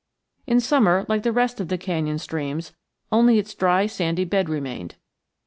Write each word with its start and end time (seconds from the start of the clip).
In 0.47 0.59
summer, 0.59 1.05
like 1.07 1.21
the 1.21 1.31
rest 1.31 1.59
of 1.59 1.67
the 1.67 1.77
canyon 1.77 2.17
streams, 2.17 2.73
only 3.11 3.37
its 3.37 3.53
dry 3.53 3.85
sandy 3.85 4.25
bed 4.25 4.49
remained. 4.49 4.95